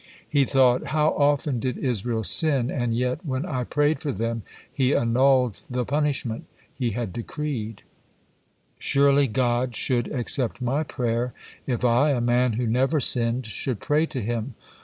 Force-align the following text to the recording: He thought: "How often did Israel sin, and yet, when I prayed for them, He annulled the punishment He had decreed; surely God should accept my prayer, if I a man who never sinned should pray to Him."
He 0.27 0.45
thought: 0.45 0.87
"How 0.87 1.09
often 1.09 1.59
did 1.59 1.77
Israel 1.77 2.23
sin, 2.23 2.71
and 2.71 2.95
yet, 2.97 3.23
when 3.23 3.45
I 3.45 3.63
prayed 3.63 3.99
for 3.99 4.11
them, 4.11 4.41
He 4.73 4.95
annulled 4.95 5.61
the 5.69 5.85
punishment 5.85 6.45
He 6.73 6.89
had 6.89 7.13
decreed; 7.13 7.83
surely 8.79 9.27
God 9.27 9.75
should 9.75 10.11
accept 10.11 10.59
my 10.59 10.81
prayer, 10.81 11.33
if 11.67 11.85
I 11.85 12.09
a 12.09 12.19
man 12.19 12.53
who 12.53 12.65
never 12.65 12.99
sinned 12.99 13.45
should 13.45 13.79
pray 13.79 14.07
to 14.07 14.21
Him." 14.23 14.55